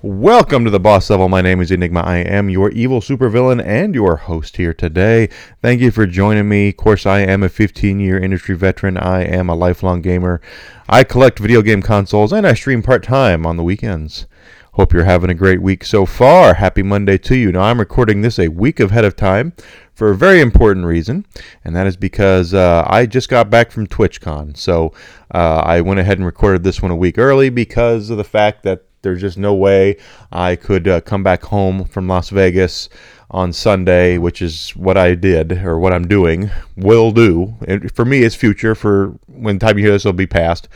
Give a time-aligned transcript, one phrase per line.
[0.00, 1.28] Welcome to the boss level.
[1.28, 2.04] My name is Enygma.
[2.04, 5.28] I am your evil supervillain and your host here today.
[5.60, 6.68] Thank you for joining me.
[6.68, 8.96] Of course, I am a 15 year industry veteran.
[8.96, 10.40] I am a lifelong gamer.
[10.88, 14.28] I collect video game consoles and I stream part time on the weekends.
[14.74, 16.54] Hope you're having a great week so far.
[16.54, 17.50] Happy Monday to you.
[17.50, 19.52] Now, I'm recording this a week ahead of time
[19.92, 21.26] for a very important reason,
[21.64, 24.56] and that is because uh, I just got back from TwitchCon.
[24.56, 24.92] So
[25.34, 28.62] uh, I went ahead and recorded this one a week early because of the fact
[28.62, 29.96] that there's just no way
[30.32, 32.88] I could uh, come back home from Las Vegas
[33.30, 37.54] on Sunday, which is what I did or what I'm doing, will do.
[37.66, 38.74] And for me, it's future.
[38.74, 40.68] For when time you hear this, will be past,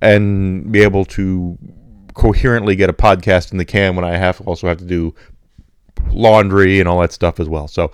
[0.00, 1.56] and be able to
[2.14, 5.14] coherently get a podcast in the can when I have also have to do
[6.10, 7.68] laundry and all that stuff as well.
[7.68, 7.92] So,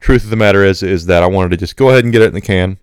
[0.00, 2.22] truth of the matter is, is that I wanted to just go ahead and get
[2.22, 2.78] it in the can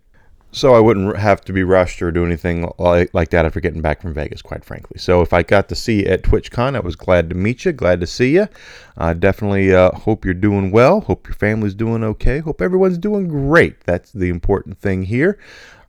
[0.51, 3.81] so I wouldn't have to be rushed or do anything like, like that after getting
[3.81, 4.97] back from Vegas, quite frankly.
[4.97, 7.71] So if I got to see you at TwitchCon, I was glad to meet you,
[7.73, 8.47] glad to see you.
[8.97, 11.01] I definitely uh, hope you're doing well.
[11.01, 12.40] Hope your family's doing okay.
[12.40, 13.81] Hope everyone's doing great.
[13.81, 15.37] That's the important thing here.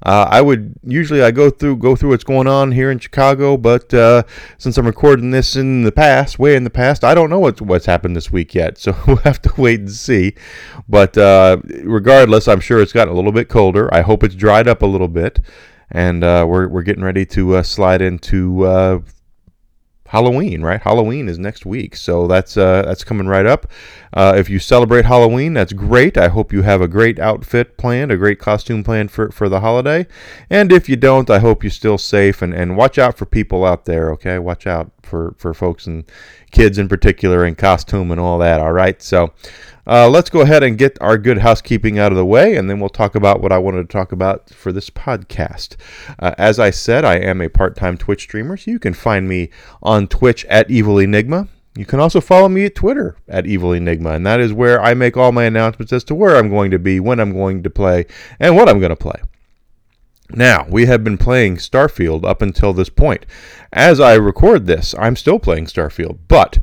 [0.04, 3.56] Uh, I would usually I go through go through what's going on here in Chicago,
[3.56, 4.22] but uh,
[4.56, 7.60] since I'm recording this in the past, way in the past, I don't know what's
[7.60, 8.78] what's happened this week yet.
[8.88, 10.34] So we'll have to wait and see.
[10.88, 13.92] But uh, regardless, I'm sure it's gotten a little bit colder.
[13.92, 15.40] I hope it's dried up a little bit,
[15.90, 19.00] and uh, we're we're getting ready to uh, slide into uh,
[20.08, 20.80] Halloween, right?
[20.80, 23.66] Halloween is next week, so that's uh, that's coming right up.
[24.12, 26.16] Uh, if you celebrate Halloween, that's great.
[26.16, 29.60] I hope you have a great outfit planned, a great costume planned for, for the
[29.60, 30.06] holiday.
[30.48, 33.66] And if you don't, I hope you're still safe and, and watch out for people
[33.66, 34.10] out there.
[34.12, 36.04] Okay, watch out for for folks and
[36.52, 38.60] kids in particular in costume and all that.
[38.60, 39.34] All right, so
[39.88, 42.78] uh, let's go ahead and get our good housekeeping out of the way, and then
[42.78, 45.76] we'll talk about what I wanted to talk about for this podcast.
[46.18, 49.26] Uh, as I said, I am a part time Twitch streamer, so you can find
[49.26, 49.48] me
[49.82, 51.48] on Twitch at Evil Enygma.
[51.74, 54.92] You can also follow me at Twitter at Evil Enygma, and that is where I
[54.92, 57.70] make all my announcements as to where I'm going to be, when I'm going to
[57.70, 58.04] play,
[58.38, 59.20] and what I'm going to play.
[60.30, 63.24] Now, we have been playing Starfield up until this point.
[63.72, 66.58] As I record this, I'm still playing Starfield, but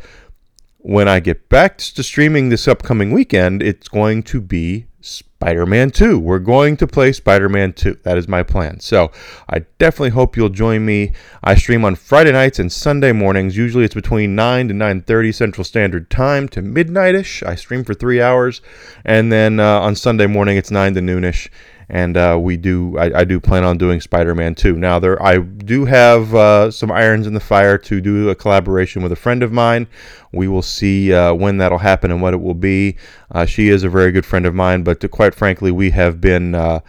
[0.88, 5.90] when I get back to streaming this upcoming weekend, it's going to be Spider Man
[5.90, 6.20] 2.
[6.20, 8.02] We're going to play Spider Man 2.
[8.04, 8.80] That is my plan.
[8.82, 9.12] So
[9.50, 11.14] I definitely hope you'll join me.
[11.44, 13.58] I stream on Friday nights and Sunday mornings.
[13.58, 17.42] Usually it's between 9 to 9.30 Central Standard Time to midnightish.
[17.42, 18.62] I stream for three hours.
[19.04, 21.50] And then uh, on Sunday morning it's 9 to noonish
[21.90, 24.74] and uh, we do I, I, do plan on doing Spider-Man 2.
[24.74, 29.04] Now there I do have uh, some irons in the fire to do a collaboration
[29.04, 29.88] with a friend of mine.
[30.32, 32.98] We will see uh, when that'll happen and what it will be.
[33.32, 36.20] Uh, she is a very good friend of mine, but to, quite frankly, we have
[36.20, 36.80] been uh,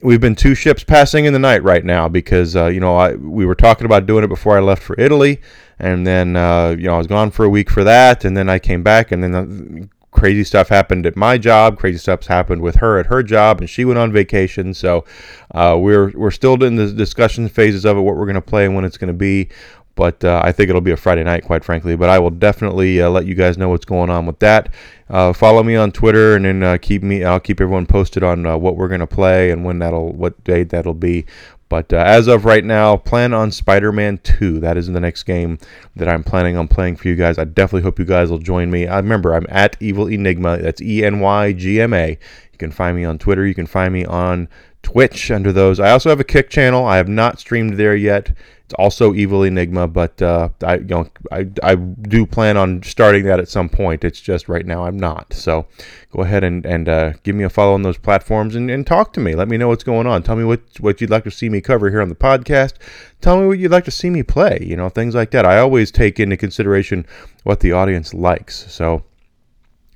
[0.00, 3.14] we've been two ships passing in the night right now because uh, you know I,
[3.14, 5.40] we were talking about doing it before I left for Italy,
[5.78, 8.60] and then you know I was gone for a week for that, and then I
[8.60, 11.78] came back, and then crazy stuff happened at my job.
[11.78, 14.74] Crazy stuff's happened with her at her job, and she went on vacation.
[14.74, 15.04] So
[15.52, 18.64] uh, we're we're still in the discussion phases of it, what we're going to play
[18.64, 19.48] and when it's going to be.
[19.98, 21.96] But uh, I think it'll be a Friday night, quite frankly.
[21.96, 24.68] But I will definitely uh, let you guys know what's going on with that.
[25.10, 27.24] Uh, follow me on Twitter, and then uh, keep me.
[27.24, 30.70] I'll keep everyone posted on uh, what we're to play and when that'll, what date
[30.70, 31.26] that'll be.
[31.68, 34.60] But uh, as of right now, plan on Spider Man 2.
[34.60, 35.58] That is the next game
[35.96, 37.36] that I'm planning on playing for you guys.
[37.36, 38.86] I definitely hope you guys will join me.
[38.86, 40.62] I remember I'm at Evil Enygma.
[40.62, 42.10] That's E N Y G M A.
[42.10, 43.44] You can find me on Twitter.
[43.44, 44.48] You can find me on
[44.88, 45.78] Twitch under those.
[45.80, 46.86] I also have a Kick channel.
[46.86, 48.32] I have not streamed there yet.
[48.64, 53.24] It's also Evil Enygma, but uh, I, you know, I, I do plan on starting
[53.24, 54.02] that at some point.
[54.02, 55.34] It's just right now I'm not.
[55.34, 55.66] So
[56.10, 59.12] go ahead and, and uh, give me a follow on those platforms and, and talk
[59.12, 59.34] to me.
[59.34, 60.22] Let me know what's going on.
[60.22, 62.74] Tell me what, what you'd like to see me cover here on the podcast.
[63.20, 65.44] Tell me what you'd like to see me play, you know, things like that.
[65.44, 67.04] I always take into consideration
[67.44, 68.72] what the audience likes.
[68.72, 69.04] So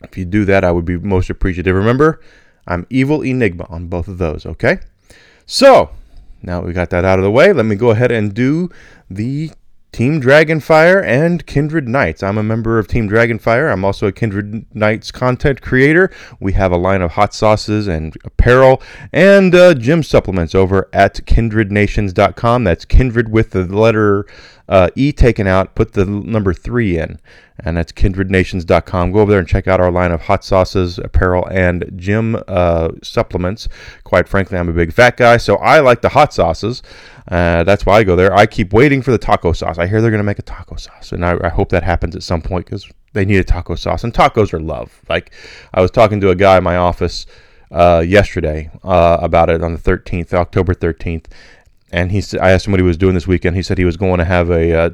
[0.03, 1.75] if you do that, I would be most appreciative.
[1.75, 2.21] Remember,
[2.67, 4.79] I'm Evil Enygma on both of those, okay?
[5.47, 5.91] So,
[6.43, 8.71] now we got that out of the way, let me go ahead and do
[9.11, 9.51] the
[9.93, 12.23] Team Dragonfire and Kindred Knights.
[12.23, 13.71] I'm a member of Team Dragonfire.
[13.71, 16.11] I'm also a Kindred Knights content creator.
[16.41, 18.81] We have a line of hot sauces and apparel
[19.13, 22.65] and uh, gym supplements over at kindrednations.com.
[22.65, 24.25] That's kindred with the letter
[24.67, 27.21] uh, E taken out, put the number three in,
[27.59, 29.13] and that's kindrednations.com.
[29.13, 32.89] Go over there and check out our line of hot sauces, apparel, and gym uh,
[33.03, 33.69] supplements.
[34.05, 36.83] Quite frankly, I'm a big fat guy, so I like the hot sauces.
[37.29, 38.35] Uh, that's why I go there.
[38.35, 39.79] I keep waiting for the taco sauce.
[39.79, 42.17] I hear they're going to make a taco sauce, and I, I hope that happens
[42.17, 45.01] at some point because they need a taco sauce, and tacos are love.
[45.09, 45.33] Like
[45.73, 47.27] I was talking to a guy in my office
[47.71, 51.27] uh, yesterday uh, about it on the 13th, October 13th,
[51.93, 53.55] and he said, I asked him what he was doing this weekend.
[53.55, 54.91] He said he was going to have a uh,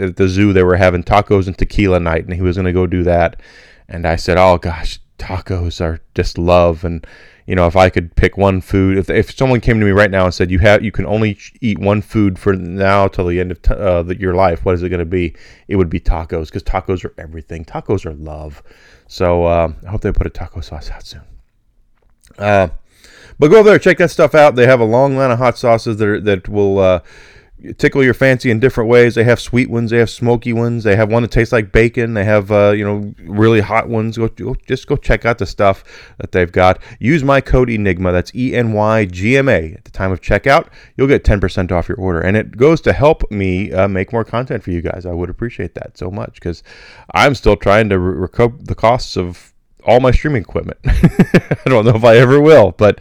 [0.00, 2.72] at the zoo they were having tacos and tequila night, and he was going to
[2.72, 3.40] go do that.
[3.88, 7.06] And I said, "Oh gosh, tacos are just love." And
[7.46, 10.10] you know, if I could pick one food, if, if someone came to me right
[10.10, 13.38] now and said you have you can only eat one food for now till the
[13.38, 15.34] end of t- uh, the, your life, what is it going to be?
[15.68, 17.64] It would be tacos because tacos are everything.
[17.64, 18.62] Tacos are love.
[19.08, 21.22] So uh, I hope they put a taco sauce out soon.
[22.38, 22.68] Uh,
[23.38, 24.54] but go over there, check that stuff out.
[24.54, 27.00] They have a long line of hot sauces that are, that will uh,
[27.72, 29.14] tickle your fancy in different ways.
[29.14, 32.14] They have sweet ones, they have smoky ones, they have one that tastes like bacon.
[32.14, 34.18] They have uh, you know really hot ones.
[34.18, 35.84] Go, go, just go check out the stuff
[36.18, 36.82] that they've got.
[36.98, 38.12] Use my code Enygma.
[38.12, 40.68] That's E N Y G M A at the time of checkout.
[40.96, 44.12] You'll get ten percent off your order, and it goes to help me uh, make
[44.12, 45.06] more content for you guys.
[45.06, 46.62] I would appreciate that so much because
[47.14, 49.53] I'm still trying to re- recoup the costs of
[49.84, 50.78] all my streaming equipment.
[50.84, 53.00] I don't know if I ever will, but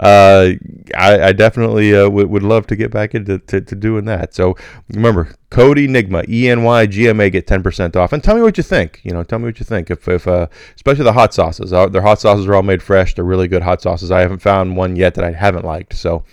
[0.00, 0.50] uh,
[0.96, 4.34] I, I, definitely uh, would, would love to get back into to, to doing that.
[4.34, 4.56] So
[4.88, 8.12] remember, code Enygma, E N Y G M A, get 10% off.
[8.12, 9.00] And tell me what you think.
[9.04, 9.90] You know, tell me what you think.
[9.90, 13.14] If, if uh, especially the hot sauces, uh, their hot sauces are all made fresh.
[13.14, 14.10] They're really good hot sauces.
[14.10, 15.94] I haven't found one yet that I haven't liked.
[15.94, 16.24] So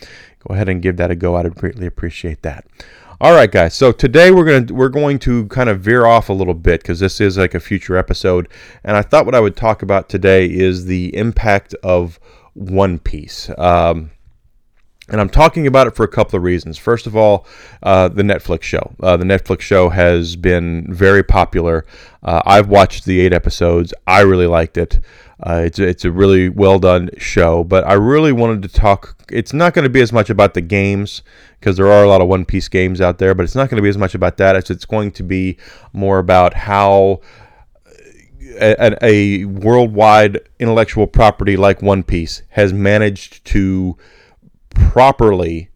[0.47, 1.35] go ahead and give that a go.
[1.35, 2.65] I'd greatly appreciate that.
[3.21, 3.75] All right, guys.
[3.75, 6.99] So today we're gonna we're going to kind of veer off a little bit because
[6.99, 8.47] this is like a future episode,
[8.83, 12.19] and I thought what I would talk about today is the impact of
[12.55, 13.51] One Piece.
[13.59, 14.09] Um,
[15.09, 16.77] and I'm talking about it for a couple of reasons.
[16.77, 17.45] First of all,
[17.83, 18.93] uh, the Netflix show.
[19.01, 21.85] Uh, the Netflix show has been very popular.
[22.23, 23.93] Uh, I've watched the eight episodes.
[24.07, 24.99] I really liked it.
[25.43, 29.17] Uh, it's, a, it's a really well done show, but I really wanted to talk.
[29.31, 31.23] It's not going to be as much about the games
[31.59, 33.77] because there are a lot of One Piece games out there, but it's not going
[33.77, 35.57] to be as much about that as it's going to be
[35.93, 37.21] more about how
[38.59, 43.97] a, a worldwide intellectual property like One Piece has managed to
[44.75, 45.69] properly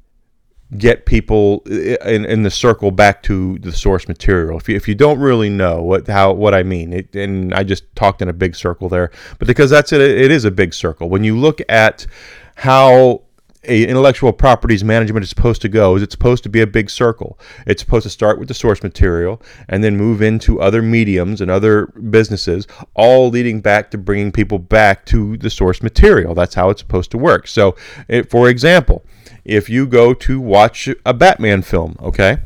[0.78, 4.58] get people in, in the circle back to the source material.
[4.58, 7.64] If you, if you don't really know what how what I mean, it, and I
[7.64, 10.74] just talked in a big circle there, but because that's it, it is a big
[10.74, 11.10] circle.
[11.10, 12.08] When you look at
[12.56, 13.22] how
[13.68, 16.90] a intellectual properties management is supposed to go is it's supposed to be a big
[16.90, 17.40] circle.
[17.66, 21.52] It's supposed to start with the source material and then move into other mediums and
[21.52, 26.34] other businesses, all leading back to bringing people back to the source material.
[26.36, 27.48] That's how it's supposed to work.
[27.48, 27.76] So,
[28.08, 29.04] it, for example,
[29.44, 32.40] if you go to watch a Batman film, okay?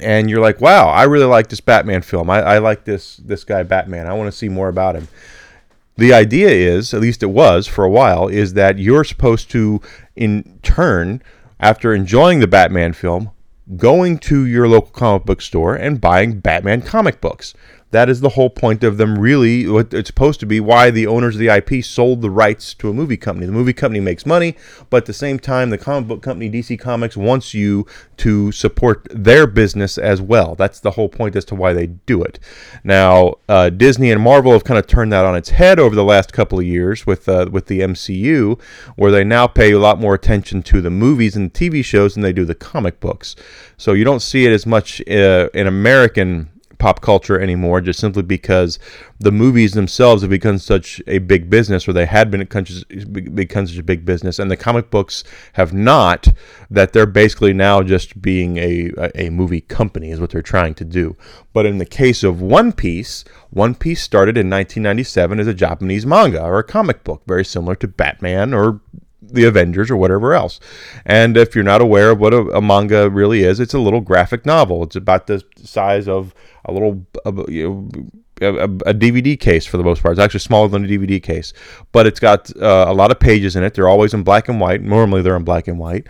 [0.00, 2.30] And you're like, wow, I really like this Batman film.
[2.30, 4.06] I, I like this this guy Batman.
[4.06, 5.08] I want to see more about him.
[5.98, 9.80] The idea is, at least it was for a while, is that you're supposed to,
[10.14, 11.20] in turn,
[11.58, 13.32] after enjoying the Batman film,
[13.76, 17.52] going to your local comic book store and buying Batman comic books.
[17.90, 19.66] That is the whole point of them, really.
[19.66, 22.90] What it's supposed to be why the owners of the IP sold the rights to
[22.90, 23.46] a movie company.
[23.46, 24.56] The movie company makes money,
[24.90, 27.86] but at the same time, the comic book company, DC Comics, wants you
[28.18, 30.54] to support their business as well.
[30.54, 32.38] That's the whole point as to why they do it.
[32.84, 36.04] Now, uh, Disney and Marvel have kind of turned that on its head over the
[36.04, 38.60] last couple of years with uh, with the MCU,
[38.96, 42.22] where they now pay a lot more attention to the movies and TV shows than
[42.22, 43.34] they do the comic books.
[43.78, 48.22] So you don't see it as much uh, in American pop culture anymore, just simply
[48.22, 48.78] because
[49.18, 53.78] the movies themselves have become such a big business, or they had been become such
[53.78, 56.28] a big business, and the comic books have not.
[56.70, 60.84] That they're basically now just being a a movie company is what they're trying to
[60.84, 61.16] do.
[61.52, 66.06] But in the case of One Piece, One Piece started in 1997 as a Japanese
[66.06, 68.80] manga or a comic book, very similar to Batman or
[69.32, 70.60] the Avengers or whatever else.
[71.04, 74.00] And if you're not aware of what a, a, manga really is, it's a little
[74.00, 74.82] graphic novel.
[74.82, 77.06] It's about the size of a little,
[77.48, 80.12] you know, a, a, DVD case for the most part.
[80.12, 81.52] It's actually smaller than a DVD case,
[81.92, 83.74] but it's got uh, a lot of pages in it.
[83.74, 84.82] They're always in black and white.
[84.82, 86.06] Normally, they're in black and white,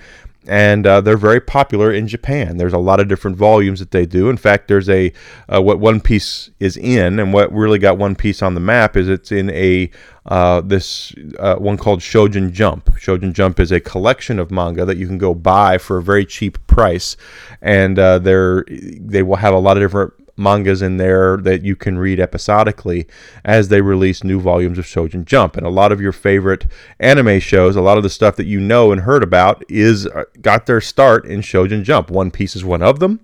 [0.48, 2.56] and uh, they're very popular in Japan.
[2.56, 4.30] There's a lot of different volumes that they do.
[4.30, 5.12] In fact, there's a
[5.52, 8.96] uh, what One Piece is in, and what really got One Piece on the map
[8.96, 9.90] is it's in a
[10.24, 12.86] uh, this uh, one called Shonen Jump.
[12.96, 16.24] Shonen Jump is a collection of manga that you can go buy for a very
[16.24, 17.16] cheap price,
[17.60, 21.76] and uh, they're they will have a lot of different mangas in there that you
[21.76, 23.06] can read episodically
[23.44, 25.56] as they release new volumes of Shonen Jump.
[25.56, 26.66] And a lot of your favorite
[27.00, 30.24] anime shows, a lot of the stuff that you know and heard about, is uh,
[30.40, 32.10] got their start in Shonen Jump.
[32.10, 33.20] One Piece is one of them.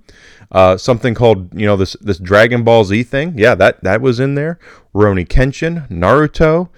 [0.52, 4.20] Uh, something called you know this this Dragon Ball Z thing, yeah, that that was
[4.20, 4.58] in there.
[4.94, 6.68] Rurouni Kenshin, Naruto,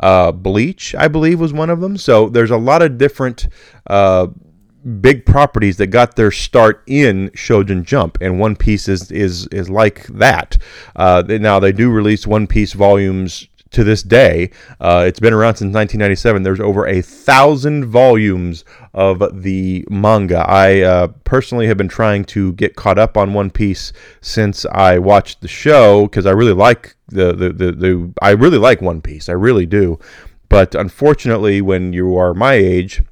[0.00, 1.96] uh, Bleach, I believe, was one of them.
[1.96, 3.48] So there's a lot of different
[3.88, 4.28] uh,
[5.00, 9.70] big properties that got their start in Shonen Jump, and One Piece is is is
[9.70, 10.58] like that.
[10.94, 14.50] Uh, now they do release One Piece volumes to this day.
[14.80, 16.42] Uh, it's been around since 1997.
[16.42, 18.64] There's over a thousand volumes
[18.94, 20.44] of the manga.
[20.48, 24.98] I uh, personally have been trying to get caught up on One Piece since I
[24.98, 29.02] watched the show because I really like the, the the, the I really like One
[29.02, 29.28] Piece.
[29.28, 29.98] I really do.
[30.48, 33.02] But unfortunately, when you are my age,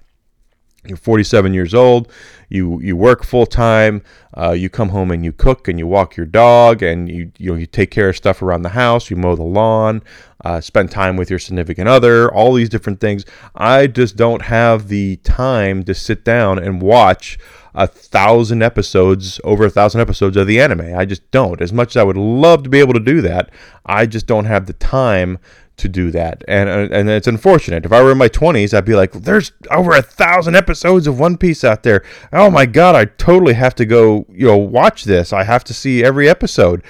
[0.85, 2.11] you're 47 years old.
[2.49, 4.03] You you work full time
[4.37, 7.51] uh, you come home and you cook and you walk your dog and you you
[7.51, 9.09] know you take care of stuff around the house.
[9.09, 10.03] You mow the lawn
[10.45, 13.25] uh, spend time with your significant other all these different things.
[13.55, 17.39] I just don't have the time to sit down and watch
[17.75, 20.95] a thousand episodes over a thousand episodes of the anime.
[20.95, 21.61] I just don't.
[21.61, 23.51] As much as i would love to be able to do that
[23.87, 25.39] i just don't have the time
[25.77, 27.85] to do that, and uh, and it's unfortunate.
[27.85, 31.19] If I were in my twenties, I'd be like, "There's over a thousand episodes of
[31.19, 32.05] One Piece out there.
[32.33, 35.33] Oh my god, I totally have to go, you know, watch this.
[35.33, 36.83] I have to see every episode."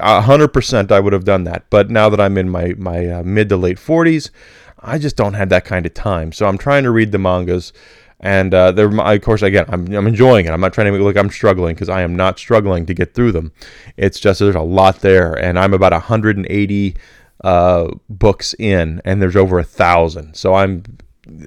[0.00, 1.66] Hundred percent, I would have done that.
[1.70, 4.30] But now that I'm in my my uh, mid to late forties,
[4.80, 6.32] I just don't have that kind of time.
[6.32, 7.72] So I'm trying to read the mangas
[8.22, 11.00] and uh, they're of course again I'm, I'm enjoying it i'm not trying to make
[11.00, 13.52] it look i'm struggling because i am not struggling to get through them
[13.96, 16.96] it's just there's a lot there and i'm about 180
[17.42, 20.34] uh, books in, and there's over a thousand.
[20.34, 20.84] So I'm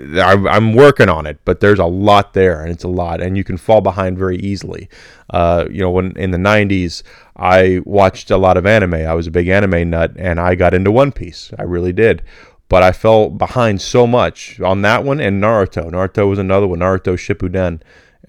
[0.08, 3.44] I'm working on it, but there's a lot there, and it's a lot, and you
[3.44, 4.90] can fall behind very easily.
[5.30, 7.04] Uh, you know, when in the '90s,
[7.36, 8.94] I watched a lot of anime.
[8.94, 11.52] I was a big anime nut, and I got into One Piece.
[11.60, 12.24] I really did,
[12.70, 15.90] but I fell behind so much on that one and Naruto.
[15.92, 16.80] Naruto was another one.
[16.80, 17.82] Naruto Shippuden.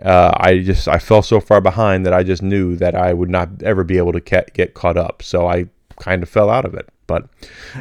[0.03, 3.31] Uh, I just I fell so far behind that I just knew that I would
[3.31, 5.23] not ever be able to get caught up.
[5.23, 5.67] So I
[5.99, 6.89] kind of fell out of it.
[7.07, 7.29] But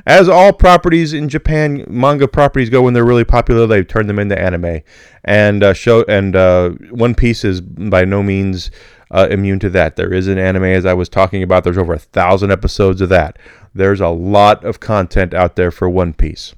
[0.06, 4.20] as all properties in Japan, manga properties go when they're really popular, they turn them
[4.20, 4.82] into anime.
[5.24, 8.70] And uh, show and uh, One Piece is by no means
[9.12, 9.96] uh, immune to that.
[9.96, 11.64] There is an anime, as I was talking about.
[11.64, 13.40] There's over a thousand episodes of that.
[13.74, 16.54] There's a lot of content out there for One Piece.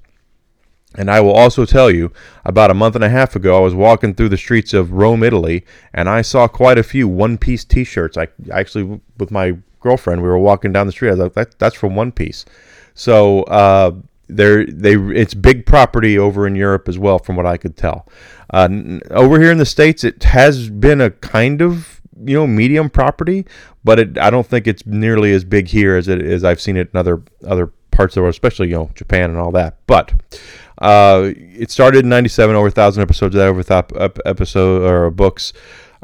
[0.95, 2.11] And I will also tell you,
[2.43, 5.21] about a month and a half ago, I was walking through the streets of Rome,
[5.21, 8.17] Italy, and I saw quite a few One Piece T-shirts.
[8.17, 11.09] I actually, with my girlfriend, we were walking down the street.
[11.09, 12.45] I was like, that, "That's from One Piece."
[12.93, 13.91] So uh,
[14.27, 18.07] they they it's big property over in Europe as well, from what I could tell.
[18.49, 18.69] Uh,
[19.11, 23.45] over here in the states, it has been a kind of you know medium property,
[23.83, 26.43] but it, I don't think it's nearly as big here as it is.
[26.43, 29.39] I've seen it in other other parts of the world, especially you know Japan and
[29.39, 29.77] all that.
[29.87, 30.13] But
[30.79, 35.53] uh, it started in '97, over a thousand episodes of that, over episode or books.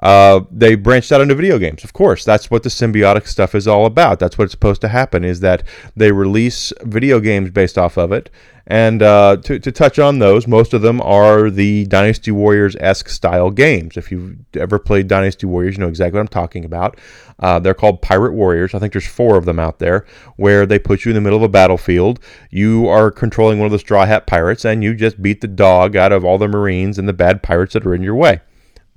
[0.04, 1.86] Uh, they branched out into video games.
[1.86, 4.20] Of course, that's what the symbiotic stuff is all about.
[4.20, 5.24] That's what's supposed to happen.
[5.24, 5.64] Is that
[5.96, 8.30] they release video games based off of it.
[8.68, 13.10] And uh, to, to touch on those, most of them are the Dynasty Warriors esque
[13.10, 13.98] style games.
[13.98, 16.98] If you've ever played Dynasty Warriors, you know exactly what I'm talking about.
[17.40, 18.74] Uh, they're called Pirate Warriors.
[18.74, 20.06] I think there's four of them out there
[20.36, 22.20] where they put you in the middle of a battlefield.
[22.52, 25.96] You are controlling one of the Straw Hat Pirates, and you just beat the dog
[25.96, 28.42] out of all the Marines and the bad pirates that are in your way.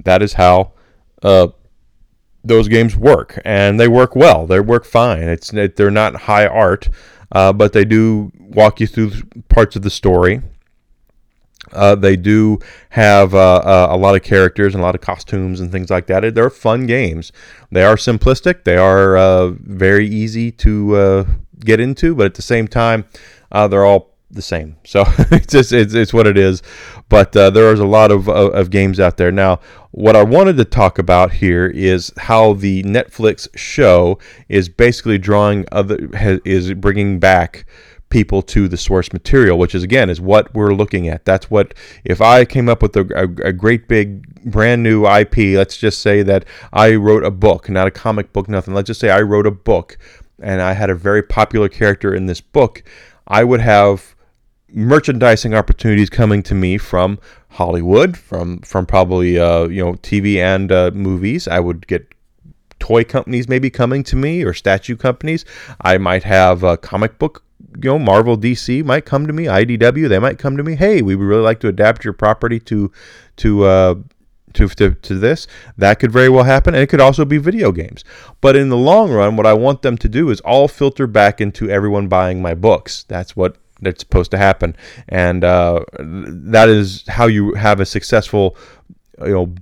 [0.05, 0.73] That is how
[1.23, 1.49] uh,
[2.45, 4.47] those games work, and they work well.
[4.47, 5.23] They work fine.
[5.23, 6.89] It's they're not high art,
[7.33, 9.13] uh, but they do walk you through
[9.49, 10.43] parts of the story.
[11.73, 12.59] Uh, they do
[12.91, 16.07] have uh, uh, a lot of characters and a lot of costumes and things like
[16.07, 16.35] that.
[16.35, 17.33] They're fun games.
[17.73, 18.65] They are simplistic.
[18.65, 21.25] They are uh, very easy to uh,
[21.61, 23.05] get into, but at the same time,
[23.51, 24.77] uh, they're all the same.
[24.85, 26.63] So it's just it's, it's what it is.
[27.09, 29.61] But uh, there is a lot of, of, of games out there now.
[29.97, 35.65] What I wanted to talk about here is how the Netflix show is basically drawing
[35.73, 36.11] other
[36.45, 37.65] is bringing back
[38.11, 41.25] people to the source material, which is again is what we're looking at.
[41.25, 41.73] That's what
[42.05, 45.57] if I came up with a, a, a, great big brand new IP.
[45.57, 48.75] Let's just say that I wrote a book, not a comic book, nothing.
[48.75, 49.97] Let's just say I wrote a book,
[50.43, 52.83] and I had a very popular character in this book.
[53.27, 54.15] I would have
[54.69, 57.19] merchandising opportunities coming to me from
[57.57, 61.49] Hollywood, from from probably uh, you know TV and uh, movies.
[61.49, 62.07] I would get
[62.79, 65.45] toy companies maybe coming to me or statue companies.
[65.81, 67.43] I might have a comic book.
[67.83, 69.45] You know, Marvel, DC might come to me.
[69.45, 70.77] IDW, they might come to me.
[70.77, 72.93] Hey, we would really like to adapt your property to
[73.37, 73.95] to uh,
[74.57, 75.47] to, to, to this.
[75.77, 76.75] That could very well happen.
[76.75, 78.05] And it could also be video games.
[78.41, 81.41] But in the long run, what I want them to do is all filter back
[81.41, 83.05] into everyone buying my books.
[83.05, 84.77] That's what that's supposed to happen,
[85.09, 88.57] and uh, that is how you have a successful,
[89.21, 89.55] you know,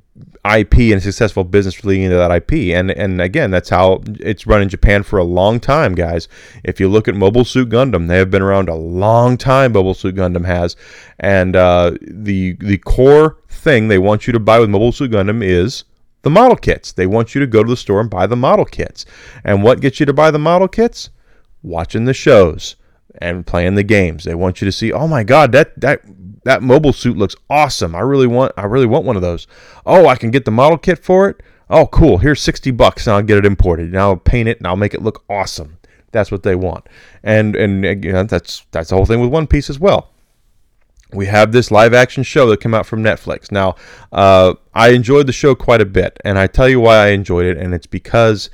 [0.45, 2.75] IP and a successful business leading into that IP.
[2.77, 6.29] And and again, that's how it's run in Japan for a long time, guys.
[6.63, 9.73] If you look at Mobile Suit Gundam, they have been around a long time.
[9.73, 10.77] Mobile Suit Gundam has,
[11.19, 15.43] and uh, the the core thing they want you to buy with Mobile Suit Gundam
[15.43, 15.85] is
[16.23, 16.93] the model kits.
[16.93, 19.07] They want you to go to the store and buy the model kits.
[19.45, 21.11] And what gets you to buy the model kits?
[21.63, 22.77] Watching the shows
[23.19, 24.25] and playing the games.
[24.25, 26.03] They want you to see, oh my god, that that
[26.45, 27.95] that mobile suit looks awesome.
[27.95, 29.47] I really want I really want one of those.
[29.85, 31.43] Oh, I can get the model kit for it.
[31.71, 32.19] Oh, cool.
[32.19, 33.87] Here's 60 bucks and I'll get it imported.
[33.87, 35.79] And I'll paint it and I'll make it look awesome.
[36.13, 36.87] That's what they want.
[37.23, 40.11] And and you know, that's that's the whole thing with One Piece as well.
[41.13, 43.53] We have this live action show that came out from Netflix.
[43.53, 43.77] Now,
[44.13, 47.47] uh, I enjoyed the show quite a bit, and I tell you why I enjoyed
[47.47, 48.51] it, and it's because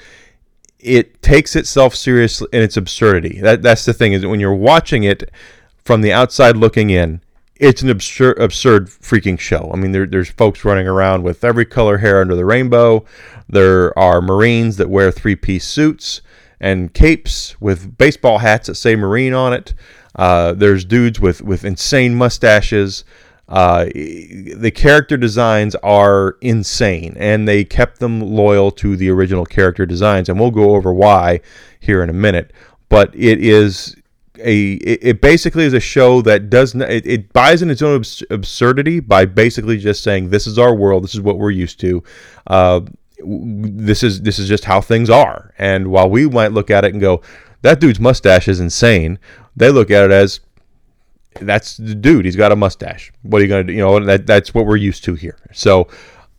[0.82, 3.40] it takes itself seriously in its absurdity.
[3.40, 5.30] That that's the thing is when you're watching it
[5.84, 7.20] from the outside looking in,
[7.56, 9.70] it's an absurd, absurd freaking show.
[9.72, 13.04] I mean, there, there's folks running around with every color hair under the rainbow.
[13.48, 16.22] There are Marines that wear three piece suits
[16.58, 19.74] and capes with baseball hats that say Marine on it.
[20.16, 23.04] Uh, there's dudes with, with insane mustaches.
[23.50, 29.84] Uh, the character designs are insane, and they kept them loyal to the original character
[29.84, 31.40] designs, and we'll go over why
[31.80, 32.52] here in a minute.
[32.88, 33.96] But it is
[34.38, 37.96] a it, basically is a show that does not it, it buys in its own
[37.96, 41.80] abs- absurdity by basically just saying this is our world, this is what we're used
[41.80, 42.02] to.
[42.46, 42.80] Uh,
[43.22, 45.52] this is this is just how things are.
[45.58, 47.20] And while we might look at it and go,
[47.62, 49.18] that dude's mustache is insane,
[49.56, 50.40] they look at it as
[51.40, 52.24] that's the dude.
[52.24, 53.12] He's got a mustache.
[53.22, 53.76] What are you going to do?
[53.76, 55.38] You know, that, that's what we're used to here.
[55.52, 55.88] So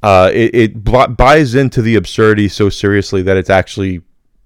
[0.03, 4.01] uh, it, it buys into the absurdity so seriously that it's actually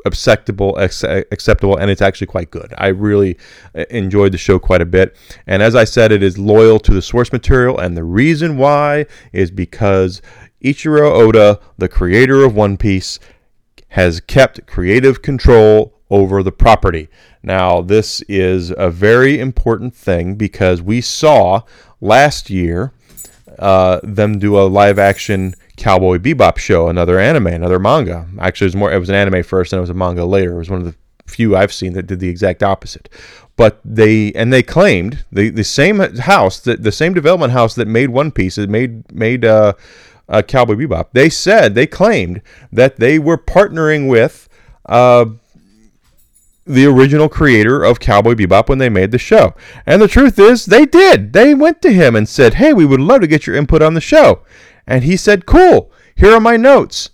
[0.05, 2.73] acceptable, acceptable, and it's actually quite good.
[2.77, 3.37] I really
[3.73, 5.15] uh, enjoyed the show quite a bit.
[5.47, 7.79] And as I said, it is loyal to the source material.
[7.79, 10.21] And the reason why is because
[10.63, 13.19] Ichiro Oda, the creator of One Piece,
[13.89, 17.09] has kept creative control over the property.
[17.43, 21.61] Now, this is a very important thing because we saw
[21.99, 22.93] last year
[23.59, 28.27] uh, them do a live action Cowboy Bebop show, another anime, another manga.
[28.39, 28.93] Actually, it was more.
[28.93, 30.53] It was an anime first, and it was a manga later.
[30.53, 30.95] It was one of the
[31.27, 33.09] few I've seen that did the exact opposite.
[33.57, 37.87] But they and they claimed the, the same house, the, the same development house that
[37.89, 39.73] made One Piece, it made made uh,
[40.29, 41.07] uh, Cowboy Bebop.
[41.11, 42.41] They said they claimed
[42.71, 44.47] that they were partnering with
[44.87, 45.25] uh,
[46.65, 49.53] the original creator of Cowboy Bebop when they made the show.
[49.85, 51.33] And the truth is, they did.
[51.33, 53.93] They went to him and said, Hey, we would love to get your input on
[53.93, 54.41] the show.
[54.87, 57.11] And he said, Cool, here are my notes.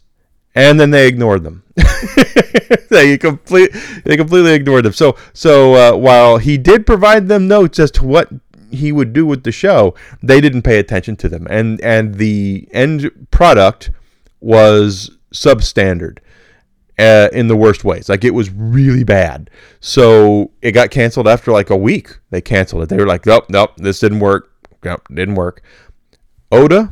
[0.55, 1.63] And then they ignored them.
[2.89, 3.71] they complete,
[4.03, 4.93] they completely ignored them.
[4.93, 8.29] So, so uh, while he did provide them notes as to what
[8.69, 11.47] he would do with the show, they didn't pay attention to them.
[11.49, 13.91] And and the end product
[14.39, 16.17] was substandard
[17.01, 18.07] uh, in the worst ways.
[18.07, 19.49] Like it was really bad.
[19.79, 22.19] So it got canceled after like a week.
[22.29, 22.89] They canceled it.
[22.89, 24.51] They were like, nope, nope, this didn't work.
[24.83, 25.63] Nope, didn't work.
[26.51, 26.91] Oda,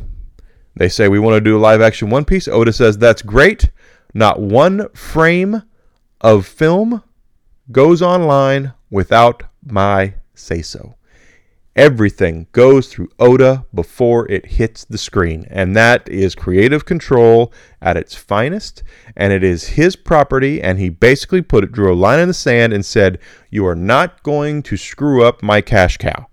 [0.76, 2.48] they say we want to do a live action One Piece.
[2.48, 3.70] Oda says that's great.
[4.14, 5.64] Not one frame
[6.22, 7.04] of film
[7.72, 10.96] goes online without my say so.
[11.80, 15.48] Everything goes through Oda before it hits the screen.
[15.50, 18.84] And that is creative control at its finest.
[19.16, 20.62] And it is his property.
[20.62, 23.18] And he basically put it, drew a line in the sand and said,
[23.50, 26.28] You are not going to screw up my cash cow.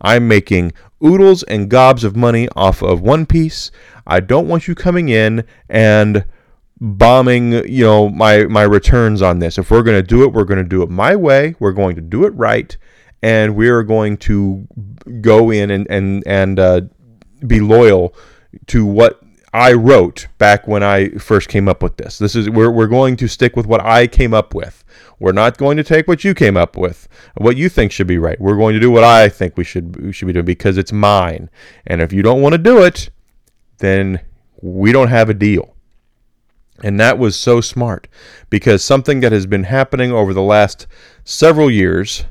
[0.00, 0.72] I'm making
[1.04, 3.72] oodles and gobs of money off of One Piece.
[4.06, 6.24] I don't want you coming in and
[6.80, 10.44] bombing you know my my returns on this if we're going to do it we're
[10.44, 12.76] going to do it my way we're going to do it right
[13.24, 14.68] and we are going to
[15.22, 16.82] go in and and and uh,
[17.46, 18.14] be loyal
[18.66, 19.22] to what
[19.54, 22.18] I wrote back when I first came up with this.
[22.18, 24.84] This is we're we're going to stick with what I came up with.
[25.18, 27.08] We're not going to take what you came up with,
[27.38, 28.38] what you think should be right.
[28.38, 30.92] We're going to do what I think we should we should be doing because it's
[30.92, 31.48] mine.
[31.86, 33.08] And if you don't want to do it,
[33.78, 34.20] then
[34.60, 35.74] we don't have a deal.
[36.82, 38.06] And that was so smart
[38.50, 40.86] because something that has been happening over the last
[41.24, 42.24] several years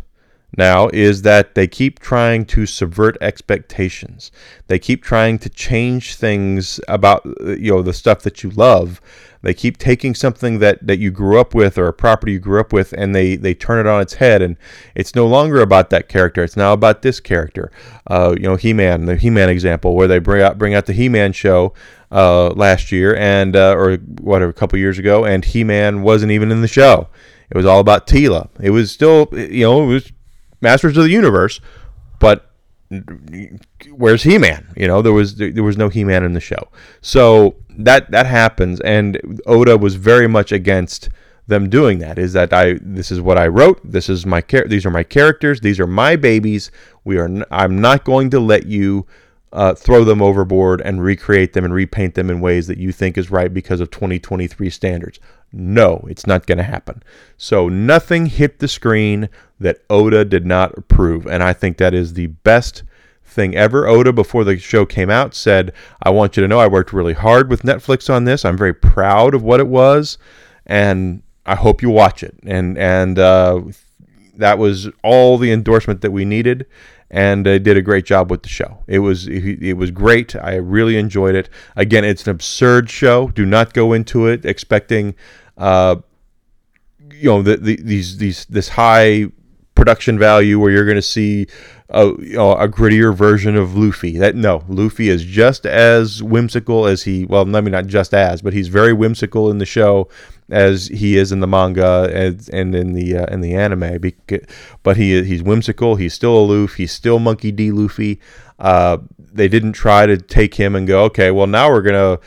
[0.58, 4.32] now is that they keep trying to subvert expectations.
[4.68, 9.02] They keep trying to change things about you know the stuff that you love.
[9.44, 12.62] They keep taking something that, that you grew up with or a property you grew
[12.62, 14.56] up with and they, they turn it on its head and
[14.96, 16.44] it's no longer about that character.
[16.44, 17.70] It's now about this character.
[18.08, 21.34] Uh, you know, He-Man, the He-Man example where they bring out bring out the He-Man
[21.34, 21.74] show
[22.10, 26.50] uh, last year and uh, or whatever a couple years ago and He-Man wasn't even
[26.50, 27.10] in the show.
[27.52, 28.48] It was all about Teela.
[28.62, 30.12] It was still you know it was
[30.64, 31.60] Masters of the Universe,
[32.20, 32.50] but
[33.92, 34.74] where's He-Man?
[34.76, 36.70] You know, there was there was no He-Man in the show.
[37.02, 41.10] So that that happens and Oda was very much against
[41.48, 42.18] them doing that.
[42.18, 43.80] Is that I this is what I wrote.
[43.84, 45.60] This is my char- these are my characters.
[45.60, 46.72] These are my babies.
[47.04, 49.06] We are I'm not going to let you
[49.54, 53.18] uh, throw them overboard and recreate them and repaint them in ways that you think
[53.18, 55.20] is right because of 2023 standards.
[55.52, 57.04] No, it's not going to happen.
[57.38, 62.14] So nothing hit the screen that Oda did not approve, and I think that is
[62.14, 62.82] the best
[63.24, 63.86] thing ever.
[63.86, 67.14] Oda, before the show came out, said, "I want you to know I worked really
[67.14, 68.44] hard with Netflix on this.
[68.44, 70.18] I'm very proud of what it was,
[70.66, 73.62] and I hope you watch it." And and uh,
[74.36, 76.66] that was all the endorsement that we needed
[77.14, 78.84] and uh, did a great job with the show.
[78.88, 80.36] It was it, was great.
[80.36, 81.48] I really enjoyed it.
[81.76, 83.28] Again, it's an absurd show.
[83.30, 85.14] Do not go into it expecting,
[85.58, 85.98] uh,
[87.12, 89.28] you know, the, the, these these this high
[89.76, 91.46] production value where you're going to see
[91.90, 94.18] a, you know, a grittier version of Luffy.
[94.18, 97.26] That no, Luffy is just as whimsical as he.
[97.26, 100.10] Well, I mean not just as, but he's very whimsical in the show
[100.54, 104.00] as he is in the manga and, and in the uh, in the anime.
[104.84, 105.96] But he he's whimsical.
[105.96, 106.76] He's still aloof.
[106.76, 107.72] He's still Monkey D.
[107.72, 108.20] Luffy.
[108.60, 112.20] Uh, they didn't try to take him and go, okay, well now we're gonna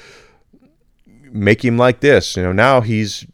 [1.32, 2.36] make him like this.
[2.36, 3.26] You know, now he's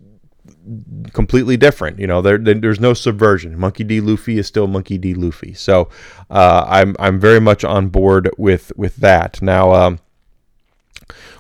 [1.13, 1.99] completely different.
[1.99, 3.59] You know, there, there's no subversion.
[3.59, 4.01] Monkey D.
[4.01, 5.15] Luffy is still Monkey D.
[5.15, 5.55] Luffy.
[5.55, 5.89] So
[6.31, 9.41] uh, I'm I'm very much on board with with that.
[9.43, 9.73] Now.
[9.73, 9.99] Um,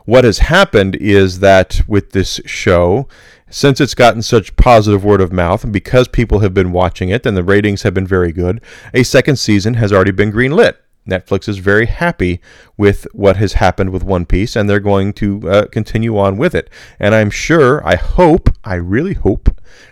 [0.04, 3.06] what has happened is that with this show,
[3.52, 7.26] since it's gotten such positive word of mouth, and because people have been watching it
[7.26, 8.60] and the ratings have been very good,
[8.94, 10.76] a second season has already been greenlit.
[11.06, 12.40] Netflix is very happy
[12.76, 16.54] with what has happened with One Piece, and they're going to uh, continue on with
[16.54, 16.70] it.
[16.98, 19.48] And I'm sure, I hope, I really hope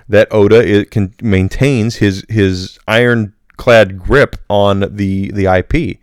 [0.08, 5.98] that Oda it can maintains his his ironclad grip on the the IP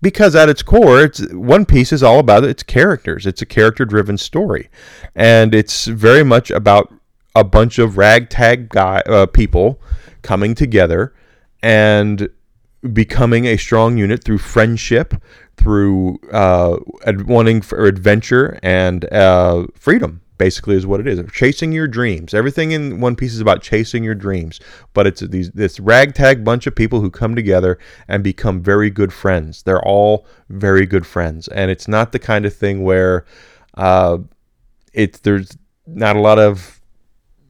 [0.00, 3.26] because at its core, it's One Piece is all about its characters.
[3.26, 4.68] It's a character-driven story,
[5.14, 6.92] and it's very much about
[7.34, 9.80] a bunch of ragtag guy uh, people
[10.22, 11.14] coming together
[11.62, 12.28] and
[12.92, 15.14] becoming a strong unit through friendship,
[15.56, 21.20] through uh, wanting for adventure and uh, freedom basically is what it is.
[21.32, 22.32] Chasing your dreams.
[22.32, 24.60] Everything in One Piece is about chasing your dreams.
[24.94, 29.12] But it's these this ragtag bunch of people who come together and become very good
[29.12, 29.62] friends.
[29.62, 33.26] They're all very good friends, and it's not the kind of thing where
[33.74, 34.18] uh,
[34.92, 36.80] it's there's not a lot of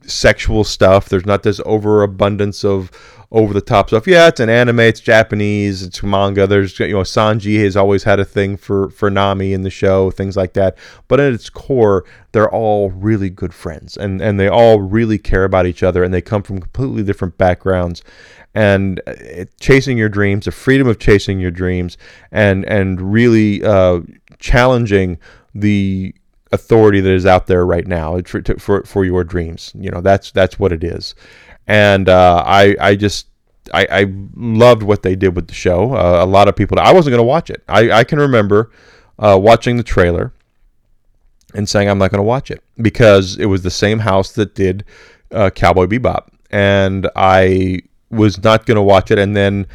[0.03, 1.09] sexual stuff.
[1.09, 2.91] There's not this overabundance of
[3.31, 4.07] over the top stuff.
[4.07, 6.47] Yeah, it's an anime, it's Japanese, it's manga.
[6.47, 10.11] There's you know Sanji has always had a thing for for Nami in the show,
[10.11, 10.79] things like that.
[11.09, 15.45] But at its core, they're all really good friends, and and they all really care
[15.45, 18.03] about each other, and they come from completely different backgrounds.
[18.55, 19.01] And
[19.61, 21.99] chasing your dreams, the freedom of chasing your dreams,
[22.33, 24.01] and and really uh,
[24.39, 25.19] challenging
[25.55, 26.15] the
[26.51, 29.71] authority that is out there right now for, for for your dreams.
[29.79, 31.15] You know that's that's what it is
[31.69, 33.29] and uh, I I just
[33.73, 35.95] I, I, loved what they did with the show.
[35.95, 37.63] Uh, a lot of people I wasn't going to watch it.
[37.69, 38.71] I, I can remember
[39.19, 40.33] uh, watching the trailer
[41.55, 44.55] and saying I'm not going to watch it because it was the same house that
[44.55, 44.85] did
[45.31, 49.19] uh, Cowboy Bebop, and I was not going to watch it.
[49.19, 49.67] And then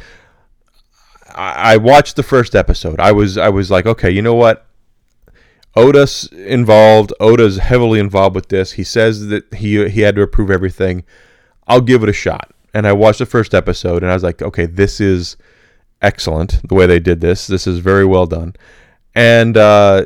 [1.32, 2.98] I, I watched the first episode.
[2.98, 4.66] I was I was like, okay, you know what?
[5.76, 7.12] Oda's involved.
[7.20, 8.72] Oda's heavily involved with this.
[8.72, 11.04] He says that he he had to approve everything.
[11.66, 12.50] I'll give it a shot.
[12.72, 15.36] And I watched the first episode and I was like, okay, this is
[16.02, 17.46] excellent the way they did this.
[17.46, 18.54] This is very well done.
[19.14, 20.04] And uh,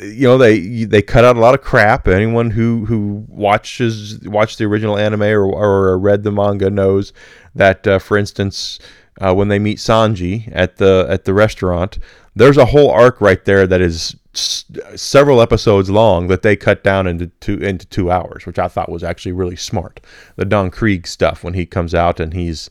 [0.00, 2.06] you know they they cut out a lot of crap.
[2.06, 7.12] Anyone who who watches watched the original anime or, or read the manga knows
[7.54, 8.78] that, uh, for instance,
[9.20, 11.98] uh, when they meet Sanji at the at the restaurant,
[12.34, 17.06] there's a whole arc right there that is several episodes long that they cut down
[17.06, 20.00] into two into two hours, which I thought was actually really smart.
[20.36, 22.70] The Don Krieg stuff when he comes out and he's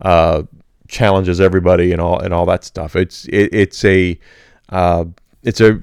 [0.00, 0.44] uh,
[0.88, 2.96] challenges everybody and all and all that stuff.
[2.96, 4.18] It's it, it's a
[4.70, 5.04] uh,
[5.42, 5.80] it's a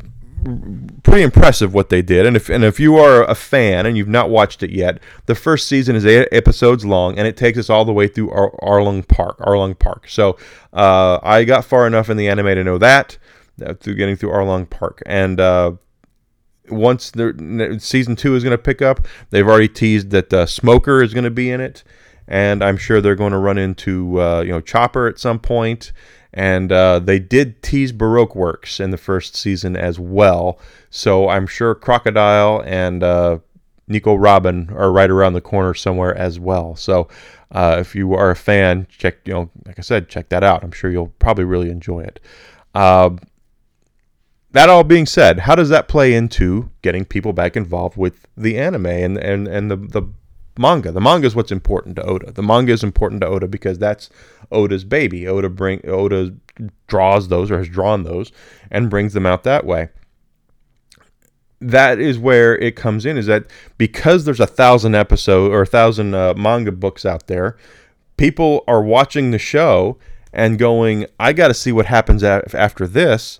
[1.03, 2.25] pretty impressive what they did.
[2.25, 5.35] And if and if you are a fan and you've not watched it yet, the
[5.35, 8.51] first season is eight episodes long, and it takes us all the way through Ar-
[8.61, 9.37] Arlong Park.
[9.39, 10.07] Arlong Park.
[10.09, 10.37] So
[10.73, 13.17] uh, I got far enough in the anime to know that
[13.61, 15.73] uh, through getting through Arlong Park, and uh,
[16.69, 21.01] once the season two is going to pick up, they've already teased that uh, Smoker
[21.01, 21.83] is going to be in it,
[22.27, 25.91] and I'm sure they're going to run into uh, you know Chopper at some point
[26.33, 30.59] and uh, they did tease Baroque Works in the first season as well.
[30.89, 33.39] So I'm sure Crocodile and uh,
[33.87, 36.75] Nico Robin are right around the corner somewhere as well.
[36.75, 37.07] So
[37.51, 40.63] uh, if you are a fan, check you know, like I said, check that out.
[40.63, 42.19] I'm sure you'll probably really enjoy it.
[44.51, 48.57] That all being said, how does that play into getting people back involved with the
[48.57, 50.03] anime and and and the the
[50.57, 50.91] manga.
[50.91, 52.31] The manga is what's important to Oda.
[52.31, 54.09] The manga is important to Oda because that's
[54.51, 55.25] Oda's baby.
[55.25, 56.35] Oda bring Oda
[56.87, 58.31] draws those or has drawn those
[58.69, 59.89] and brings them out that way
[61.61, 63.45] that is where it comes in is that
[63.77, 67.57] because there's a thousand episode or a thousand uh, manga books out there
[68.17, 69.97] people are watching the show
[70.31, 73.39] and going i got to see what happens after this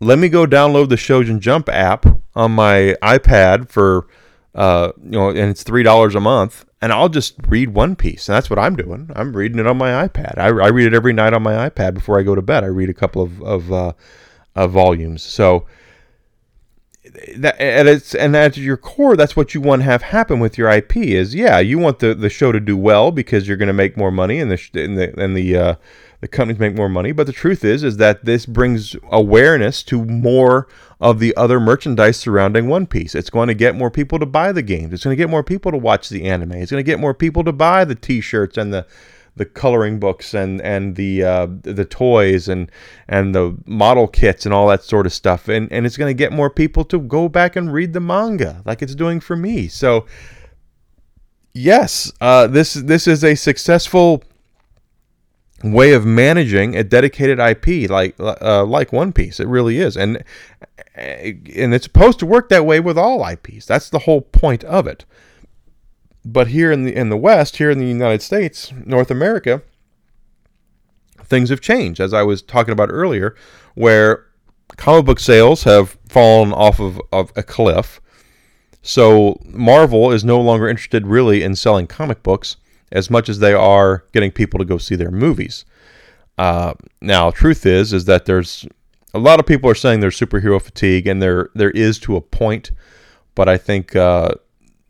[0.00, 4.06] let me go download the Shonen Jump app on my iPad for
[4.54, 8.28] uh, you know, and it's three dollars a month, and I'll just read One Piece,
[8.28, 9.10] and that's what I'm doing.
[9.14, 10.38] I'm reading it on my iPad.
[10.38, 12.64] I, I read it every night on my iPad before I go to bed.
[12.64, 13.92] I read a couple of of, uh,
[14.56, 15.22] of volumes.
[15.22, 15.66] So
[17.36, 20.58] that and it's and at your core, that's what you want to have happen with
[20.58, 20.96] your IP.
[20.96, 23.96] Is yeah, you want the, the show to do well because you're going to make
[23.96, 25.74] more money, and the and the and the uh,
[26.20, 27.12] the companies make more money.
[27.12, 30.68] But the truth is, is that this brings awareness to more
[31.00, 33.14] of the other merchandise surrounding One Piece.
[33.14, 34.92] It's going to get more people to buy the games.
[34.92, 36.52] It's going to get more people to watch the anime.
[36.52, 38.86] It's going to get more people to buy the T-shirts and the
[39.36, 42.70] the coloring books and and the uh, the toys and
[43.08, 45.48] and the model kits and all that sort of stuff.
[45.48, 48.60] And and it's going to get more people to go back and read the manga
[48.66, 49.68] like it's doing for me.
[49.68, 50.04] So
[51.54, 54.22] yes, uh, this this is a successful
[55.62, 59.40] way of managing a dedicated IP like uh, like One Piece.
[59.40, 60.24] It really is, and
[60.94, 63.66] and it's supposed to work that way with all IPs.
[63.66, 65.04] That's the whole point of it.
[66.24, 69.62] But here in the in the West, here in the United States, North America,
[71.24, 72.00] things have changed.
[72.00, 73.34] As I was talking about earlier,
[73.74, 74.26] where
[74.76, 78.00] comic book sales have fallen off of, of a cliff.
[78.82, 82.56] So Marvel is no longer interested really in selling comic books
[82.92, 85.64] as much as they are getting people to go see their movies.
[86.38, 88.66] Uh, now, truth is, is that there's
[89.12, 92.20] a lot of people are saying there's superhero fatigue, and there there is to a
[92.20, 92.70] point,
[93.34, 94.30] but I think uh,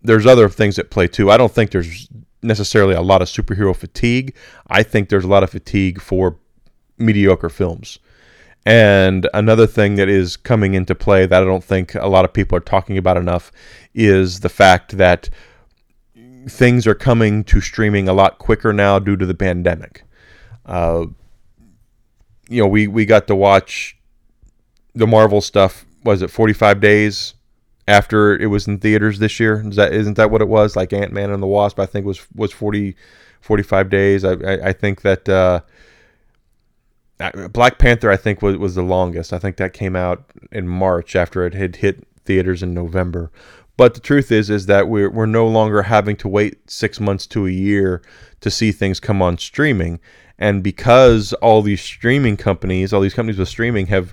[0.03, 1.31] there's other things at play too.
[1.31, 2.09] I don't think there's
[2.43, 4.35] necessarily a lot of superhero fatigue.
[4.69, 6.39] I think there's a lot of fatigue for
[6.99, 7.99] mediocre films.
[8.67, 12.33] And another thing that is coming into play that I don't think a lot of
[12.33, 13.51] people are talking about enough
[13.95, 15.31] is the fact that
[16.49, 20.05] things are coming to streaming a lot quicker now due to the pandemic.
[20.65, 21.07] Uh,
[22.49, 23.97] you know, we, we got to watch
[24.95, 25.85] the Marvel stuff.
[26.05, 27.35] Was it 45 days
[27.87, 29.67] after it was in theaters this year?
[29.67, 30.77] Is that isn't that what it was?
[30.77, 32.97] Like Ant Man and the Wasp, I think was was 40,
[33.41, 34.25] 45 days.
[34.25, 35.61] I I, I think that uh,
[37.53, 39.33] Black Panther, I think was was the longest.
[39.33, 43.31] I think that came out in March after it had hit theaters in November.
[43.81, 47.27] But the truth is, is that we're we're no longer having to wait six months
[47.29, 48.03] to a year
[48.43, 50.01] to see things come on streaming,
[50.39, 54.13] and because all these streaming companies, all these companies with streaming, have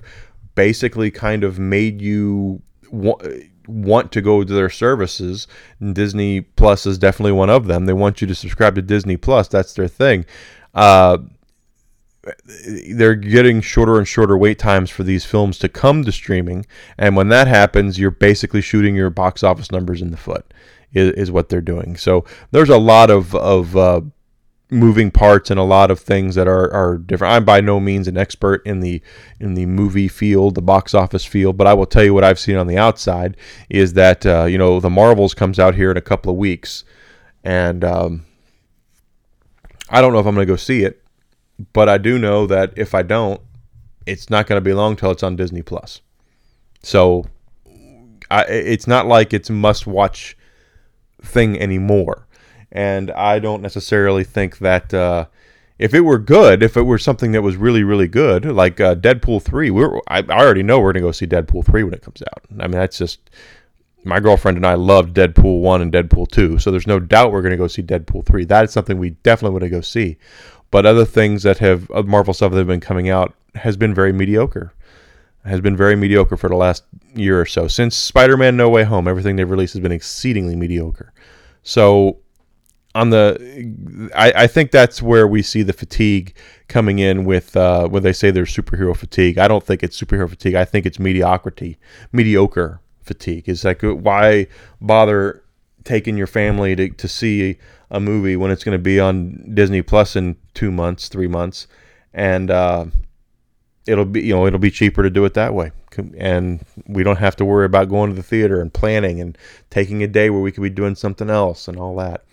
[0.54, 3.22] basically kind of made you want
[3.66, 5.46] want to go to their services.
[5.92, 7.84] Disney Plus is definitely one of them.
[7.84, 9.48] They want you to subscribe to Disney Plus.
[9.48, 10.24] That's their thing.
[10.74, 11.18] Uh,
[12.94, 17.16] they're getting shorter and shorter wait times for these films to come to streaming, and
[17.16, 20.52] when that happens, you're basically shooting your box office numbers in the foot.
[20.94, 21.96] Is, is what they're doing.
[21.96, 24.00] So there's a lot of of uh,
[24.70, 27.34] moving parts and a lot of things that are, are different.
[27.34, 29.02] I'm by no means an expert in the
[29.38, 32.38] in the movie field, the box office field, but I will tell you what I've
[32.38, 33.36] seen on the outside
[33.68, 36.84] is that uh, you know the Marvels comes out here in a couple of weeks,
[37.44, 38.24] and um,
[39.90, 41.02] I don't know if I'm going to go see it
[41.72, 43.40] but I do know that if I don't,
[44.06, 46.00] it's not going to be long till it's on Disney Plus.
[46.82, 47.26] So
[48.30, 50.36] I, it's not like it's must watch
[51.22, 52.26] thing anymore.
[52.70, 55.26] And I don't necessarily think that uh,
[55.78, 58.94] if it were good, if it were something that was really, really good, like uh,
[58.94, 61.94] Deadpool 3, we're, I, I already know we're going to go see Deadpool 3 when
[61.94, 62.42] it comes out.
[62.58, 63.30] I mean, that's just
[64.04, 67.42] my girlfriend and I loved Deadpool 1 and Deadpool 2, so there's no doubt we're
[67.42, 68.44] going to go see Deadpool 3.
[68.44, 70.18] That is something we definitely want to go see.
[70.70, 74.12] But other things that have Marvel stuff that have been coming out has been very
[74.12, 74.74] mediocre.
[75.44, 77.68] Has been very mediocre for the last year or so.
[77.68, 81.12] Since Spider-Man: No Way Home, everything they've released has been exceedingly mediocre.
[81.62, 82.18] So
[82.94, 86.34] on the I, I, think that's where we see the fatigue
[86.68, 89.38] coming in with uh, when they say there's superhero fatigue.
[89.38, 90.54] I don't think it's superhero fatigue.
[90.54, 91.78] I think it's mediocrity,
[92.12, 93.48] mediocre fatigue.
[93.48, 94.48] It's like why
[94.80, 95.42] bother
[95.88, 97.56] taking your family to, to see
[97.90, 101.66] a movie when it's going to be on Disney Plus in two months, three months,
[102.12, 102.84] and uh,
[103.86, 105.72] it'll be you know it'll be cheaper to do it that way,
[106.18, 109.38] and we don't have to worry about going to the theater and planning and
[109.70, 112.24] taking a day where we could be doing something else and all that.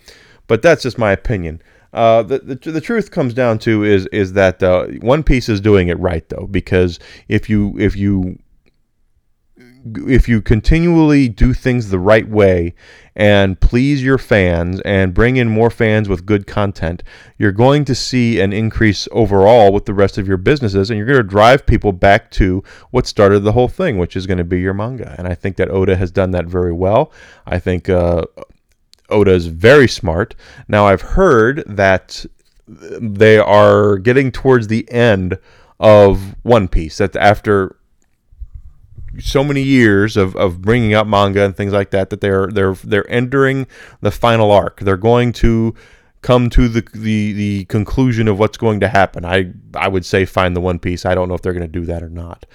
[0.47, 1.61] But that's just my opinion.
[1.93, 5.61] Uh, the, the, the truth comes down to is is that uh, One Piece is
[5.61, 8.37] doing it right though because if you if you
[10.08, 12.74] if you continually do things the right way
[13.15, 17.04] and please your fans and bring in more fans with good content,
[17.38, 21.08] you're going to see an increase overall with the rest of your businesses, and you're
[21.08, 24.43] going to drive people back to what started the whole thing, which is going to
[24.43, 25.15] be your manga.
[25.17, 27.12] And I think that Oda has done that very well.
[27.45, 28.24] I think uh,
[29.10, 30.36] Oda is very smart.
[30.67, 32.26] Now, I've heard that
[32.67, 35.38] they are getting towards the end
[35.80, 36.98] of One Piece.
[36.98, 37.78] That after
[39.19, 42.73] so many years of, of bringing up manga and things like that that they're they're
[42.73, 43.67] they're entering
[44.01, 44.80] the final arc.
[44.82, 45.73] They're going to
[46.21, 49.25] come to the the, the conclusion of what's going to happen.
[49.25, 51.06] I I would say find the One Piece.
[51.06, 52.45] I don't know if they're going to do that or not.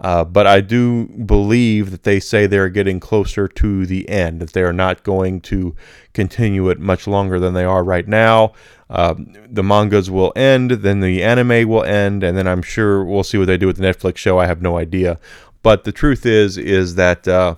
[0.00, 4.52] Uh, but I do believe that they say they're getting closer to the end, that
[4.52, 5.76] they are not going to
[6.12, 8.52] continue it much longer than they are right now.
[8.90, 9.14] Uh,
[9.48, 13.38] the mangas will end, then the anime will end, and then I'm sure we'll see
[13.38, 14.38] what they do with the Netflix show.
[14.38, 15.18] I have no idea.
[15.64, 17.54] But the truth is, is that uh,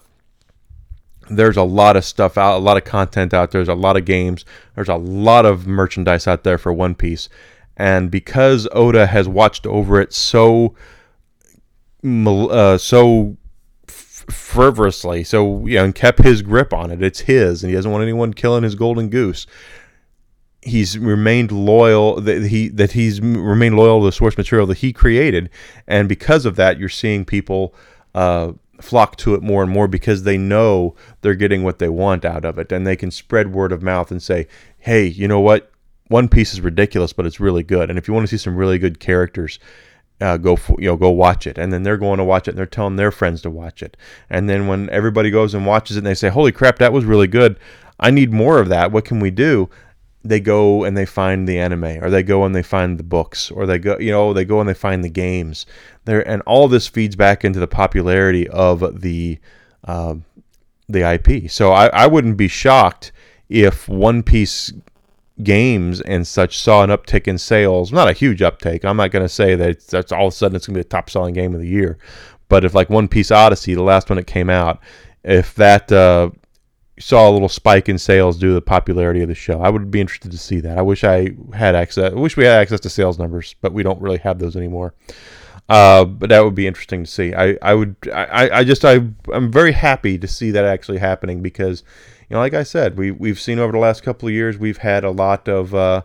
[1.29, 3.59] there's a lot of stuff out, a lot of content out there.
[3.59, 4.45] There's a lot of games.
[4.77, 7.29] There's a lot of merchandise out there for One Piece,
[7.77, 10.77] and because Oda has watched over it so,
[12.05, 13.37] uh, so
[13.88, 17.03] fervorously, so you know, and kept his grip on it.
[17.03, 19.49] It's his, and he doesn't want anyone killing his golden goose
[20.62, 24.92] he's remained loyal that he that he's remained loyal to the source material that he
[24.92, 25.49] created
[25.87, 27.73] and because of that you're seeing people
[28.16, 32.24] uh, flock to it more and more because they know they're getting what they want
[32.24, 32.72] out of it.
[32.72, 34.48] And they can spread word of mouth and say
[34.79, 35.70] hey you know what?
[36.09, 37.90] One piece is ridiculous but it's really good.
[37.90, 39.59] And if you want to see some really good characters
[40.18, 41.59] uh, go for, you know go watch it.
[41.59, 43.96] And then they're going to watch it and they're telling their friends to watch it.
[44.31, 47.05] And then when everybody goes and watches it and they say holy crap that was
[47.05, 47.59] really good.
[47.98, 48.92] I need more of that.
[48.92, 49.70] What can we do
[50.29, 53.51] they go and they find the anime or they go and they find the books
[53.51, 55.67] or they go you know they go and they find the games.
[56.05, 59.39] There and all this feeds back into the popularity of the
[59.85, 60.17] uh,
[60.89, 63.12] the IP so I, I wouldn't be shocked
[63.49, 64.73] if One Piece
[65.43, 67.93] games and such saw an uptick in sales.
[67.93, 68.85] Not a huge uptake.
[68.85, 70.83] I'm not going to say that that's all of a sudden it's going to be
[70.83, 71.99] the top selling game of the year.
[72.49, 74.81] But if like One Piece Odyssey the last one that came out
[75.27, 76.31] if that uh,
[76.98, 79.61] saw a little spike in sales due to the popularity of the show.
[79.61, 80.78] I would be interested to see that.
[80.78, 82.12] I wish I had access.
[82.12, 84.94] I wish we had access to sales numbers, but we don't really have those anymore.
[85.68, 87.35] Uh, but that would be interesting to see.
[87.35, 89.00] I, I would I, I just I
[89.32, 91.82] I'm very happy to see that actually happening because
[92.30, 94.78] you know like I said we we've seen over the last couple of years we've
[94.78, 96.02] had a lot of uh,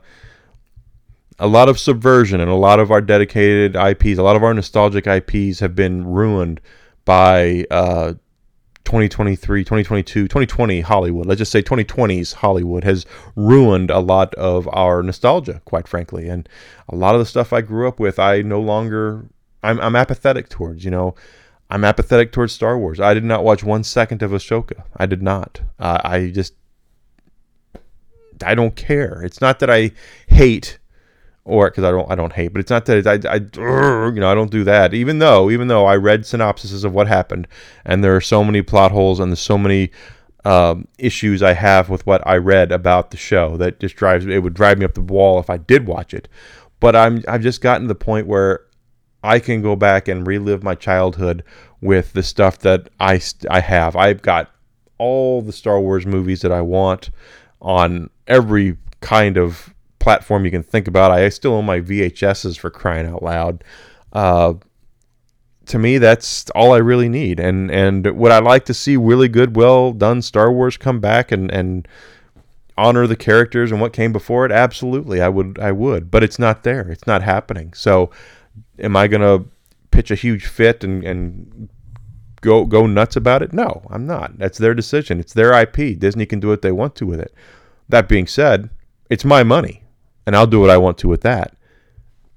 [1.38, 4.54] a lot of subversion and a lot of our dedicated IPs, a lot of our
[4.54, 6.60] nostalgic IPs have been ruined
[7.06, 8.14] by uh,
[8.92, 13.06] 2023, 2022, 2020 Hollywood, let's just say 2020's Hollywood has
[13.38, 16.28] ruined a lot of our nostalgia, quite frankly.
[16.28, 16.50] And
[16.90, 19.30] a lot of the stuff I grew up with, I no longer,
[19.64, 21.16] I'm, I'm apathetic towards, you know.
[21.70, 23.00] I'm apathetic towards Star Wars.
[23.00, 24.84] I did not watch one second of Ahsoka.
[24.98, 25.62] I did not.
[25.80, 26.54] Uh, I just,
[28.46, 29.22] I don't care.
[29.24, 29.92] It's not that I
[30.28, 30.80] hate
[31.52, 34.32] or because I don't I don't hate, but it's not that I, I you know
[34.32, 34.94] I don't do that.
[34.94, 37.48] Even though even though I read synopsises of what happened,
[37.86, 39.92] and there are so many plot holes and there's so many
[40.46, 44.42] um, issues I have with what I read about the show that just drives it
[44.42, 46.30] would drive me up the wall if I did watch it.
[46.80, 48.62] But I'm I've just gotten to the point where
[49.22, 51.44] I can go back and relive my childhood
[51.82, 53.98] with the stuff that I I have.
[53.98, 54.50] I've got
[54.98, 57.10] all the Star Wars movies that I want
[57.62, 61.12] on every kind of platform you can think about.
[61.12, 63.64] I still own my VHSs for crying out loud.
[64.12, 64.56] Uh,
[65.68, 67.40] to me, that's all I really need.
[67.40, 71.32] And and would I like to see really good, well done Star Wars come back
[71.32, 71.88] and and
[72.78, 74.52] honor the characters and what came before it?
[74.52, 75.60] Absolutely, I would.
[75.60, 76.12] I would.
[76.12, 76.90] But it's not there.
[76.90, 77.74] It's not happening.
[77.74, 78.10] So,
[78.80, 79.46] am I gonna
[79.92, 81.70] pitch a huge fit and and
[82.42, 83.54] go go nuts about it?
[83.54, 84.38] No, I'm not.
[84.40, 85.20] That's their decision.
[85.20, 86.00] It's their IP.
[86.00, 87.34] Disney can do what they want to with it.
[87.88, 88.70] That being said,
[89.10, 89.81] it's my money
[90.26, 91.56] and I'll do what I want to with that.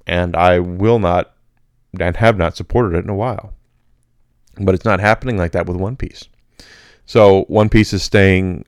[0.07, 1.35] And I will not
[2.01, 3.53] and have not supported it in a while.
[4.59, 6.29] But it's not happening like that with One Piece.
[7.07, 8.65] So One Piece is staying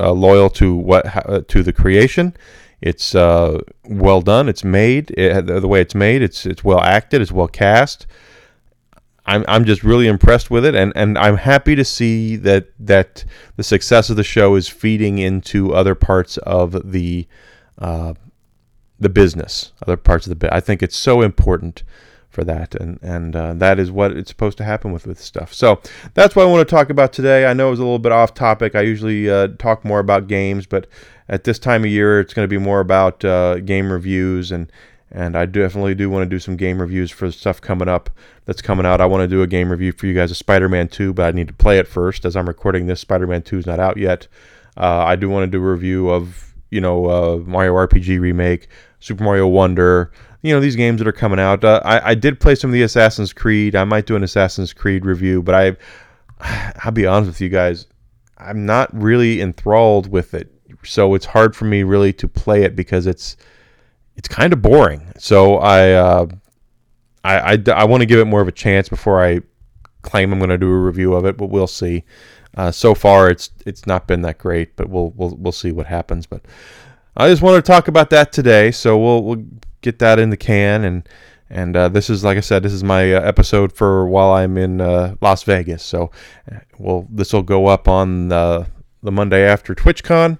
[0.00, 2.36] uh, loyal to what uh, to the creation.
[2.80, 4.48] It's uh, well done.
[4.48, 6.22] It's made it, the way it's made.
[6.22, 7.20] It's it's well acted.
[7.20, 8.06] It's well cast.
[9.26, 13.24] I'm I'm just really impressed with it, and, and I'm happy to see that that
[13.56, 17.26] the success of the show is feeding into other parts of the
[17.78, 18.14] uh,
[18.98, 20.52] the business, other parts of the bit.
[20.52, 21.82] I think it's so important
[22.28, 25.52] for that, and and uh, that is what it's supposed to happen with with stuff.
[25.52, 25.80] So
[26.14, 27.46] that's what I want to talk about today.
[27.46, 28.74] I know it was a little bit off topic.
[28.74, 30.86] I usually uh, talk more about games, but
[31.28, 34.70] at this time of year, it's going to be more about uh, game reviews and
[35.10, 38.10] and I definitely do want to do some game reviews for stuff coming up
[38.44, 39.00] that's coming out.
[39.00, 41.30] I want to do a game review for you guys of Spider-Man 2, but I
[41.30, 42.24] need to play it first.
[42.24, 44.28] As I'm recording this, Spider-Man 2 is not out yet.
[44.76, 48.68] Uh, I do want to do a review of you know uh, Mario RPG remake,
[49.00, 50.12] Super Mario Wonder.
[50.42, 51.64] You know these games that are coming out.
[51.64, 53.74] Uh, I, I did play some of the Assassin's Creed.
[53.74, 55.76] I might do an Assassin's Creed review, but I
[56.84, 57.86] I'll be honest with you guys,
[58.38, 60.52] I'm not really enthralled with it.
[60.84, 63.36] So it's hard for me really to play it because it's
[64.16, 65.12] it's kind of boring.
[65.18, 66.26] So I uh,
[67.24, 69.40] I, I, I want to give it more of a chance before I
[70.02, 72.04] claim I'm going to do a review of it, but we'll see.
[72.56, 75.86] Uh, so far, it's it's not been that great, but we'll we'll we'll see what
[75.86, 76.26] happens.
[76.26, 76.42] But
[77.16, 79.44] I just wanted to talk about that today, so we'll we'll
[79.80, 81.08] get that in the can and
[81.50, 84.58] and uh, this is, like I said, this is my uh, episode for while I'm
[84.58, 85.82] in uh, Las Vegas.
[85.82, 86.10] So,
[86.50, 88.66] uh, well, this will go up on the,
[89.02, 90.38] the Monday after TwitchCon,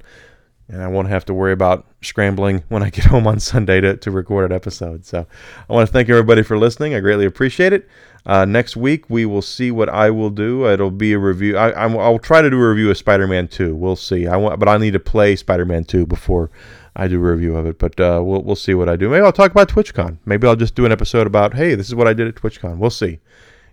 [0.69, 3.97] and I won't have to worry about scrambling when I get home on Sunday to,
[3.97, 5.07] to record an episode.
[5.07, 5.27] So,
[5.69, 6.95] I want to thank everybody for listening.
[6.95, 7.89] I greatly appreciate it.
[8.29, 10.69] Uh, next week, we will see what I will do.
[10.69, 11.57] It'll be a review.
[11.57, 13.75] I, will try to do a review of Spider Man 2.
[13.75, 14.27] We'll see.
[14.27, 16.51] I want, but I need to play Spider Man 2 before
[16.95, 19.09] I do a review of it, but uh, we'll we'll see what I do.
[19.09, 20.19] Maybe I'll talk about TwitchCon.
[20.27, 22.77] Maybe I'll just do an episode about, hey, this is what I did at TwitchCon.
[22.77, 23.21] We'll see.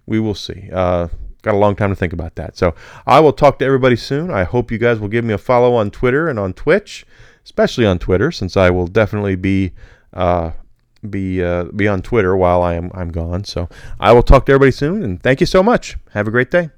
[0.05, 0.69] We will see.
[0.71, 1.09] Uh,
[1.41, 2.55] got a long time to think about that.
[2.55, 2.75] So
[3.05, 4.31] I will talk to everybody soon.
[4.31, 7.05] I hope you guys will give me a follow on Twitter and on Twitch,
[7.43, 9.73] especially on Twitter, since I will definitely be
[10.13, 10.51] uh,
[11.09, 13.43] be uh, be on Twitter while I am I'm gone.
[13.43, 13.69] So
[13.99, 15.97] I will talk to everybody soon, and thank you so much.
[16.11, 16.69] Have a great day.